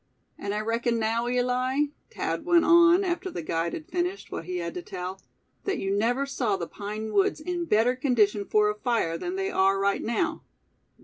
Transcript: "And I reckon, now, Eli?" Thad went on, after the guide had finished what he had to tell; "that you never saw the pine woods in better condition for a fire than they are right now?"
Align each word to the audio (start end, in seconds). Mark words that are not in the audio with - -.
"And 0.35 0.55
I 0.55 0.61
reckon, 0.61 0.97
now, 0.97 1.27
Eli?" 1.27 1.83
Thad 2.09 2.43
went 2.43 2.65
on, 2.65 3.03
after 3.03 3.29
the 3.29 3.43
guide 3.43 3.73
had 3.73 3.85
finished 3.87 4.31
what 4.31 4.45
he 4.45 4.57
had 4.57 4.73
to 4.73 4.81
tell; 4.81 5.21
"that 5.65 5.77
you 5.77 5.95
never 5.95 6.25
saw 6.25 6.57
the 6.57 6.65
pine 6.65 7.13
woods 7.13 7.39
in 7.39 7.65
better 7.65 7.95
condition 7.95 8.45
for 8.45 8.67
a 8.71 8.73
fire 8.79 9.15
than 9.15 9.35
they 9.35 9.51
are 9.51 9.77
right 9.77 10.01
now?" 10.01 10.41